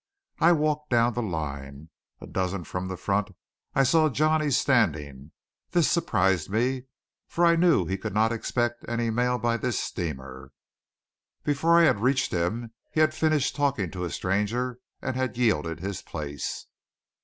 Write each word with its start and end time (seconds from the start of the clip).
I 0.39 0.51
walked 0.51 0.89
down 0.89 1.13
the 1.13 1.21
line. 1.21 1.91
A 2.21 2.25
dozen 2.25 2.63
from 2.63 2.87
the 2.87 2.97
front 2.97 3.35
I 3.75 3.83
saw 3.83 4.09
Johnny 4.09 4.49
standing. 4.49 5.31
This 5.69 5.91
surprised 5.91 6.49
me, 6.49 6.85
for 7.27 7.45
I 7.45 7.55
knew 7.55 7.85
he 7.85 7.99
could 7.99 8.15
not 8.15 8.31
expect 8.31 8.87
mail 8.87 9.37
by 9.37 9.57
this 9.57 9.77
steamer. 9.79 10.53
Before 11.43 11.77
I 11.77 11.83
had 11.83 11.99
reached 11.99 12.31
him 12.31 12.73
he 12.89 12.99
had 12.99 13.13
finished 13.13 13.55
talking 13.55 13.91
to 13.91 14.03
a 14.03 14.09
stranger, 14.09 14.79
and 15.03 15.15
had 15.15 15.37
yielded 15.37 15.81
his 15.81 16.01
place. 16.01 16.65